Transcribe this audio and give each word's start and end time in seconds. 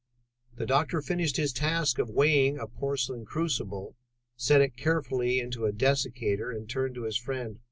The 0.55 0.65
doctor 0.65 0.99
finished 0.99 1.37
his 1.37 1.53
task 1.53 1.99
of 1.99 2.09
weighing 2.09 2.57
a 2.57 2.65
porcelain 2.65 3.23
crucible, 3.23 3.95
set 4.35 4.59
it 4.59 4.75
carefully 4.75 5.39
into 5.39 5.67
a 5.67 5.71
dessicator, 5.71 6.49
and 6.49 6.67
turned 6.67 6.95
to 6.95 7.03
his 7.03 7.17
friend. 7.17 7.59